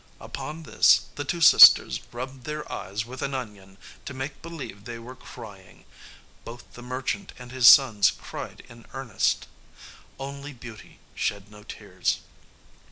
Upon 0.19 0.63
this 0.63 1.01
the 1.13 1.23
two 1.23 1.41
sisters 1.41 1.99
rubbed 2.11 2.45
their 2.45 2.65
eyes 2.71 3.05
with 3.05 3.21
an 3.21 3.35
onion 3.35 3.77
to 4.05 4.15
make 4.15 4.41
believe 4.41 4.85
they 4.85 4.97
were 4.97 5.15
crying; 5.15 5.85
both 6.43 6.73
the 6.73 6.81
merchant 6.81 7.33
and 7.37 7.51
his 7.51 7.67
sons 7.67 8.09
cried 8.09 8.63
in 8.67 8.87
earnest. 8.93 9.45
Only 10.19 10.53
Beauty 10.53 10.97
shed 11.13 11.51
no 11.51 11.61
tears. 11.61 12.17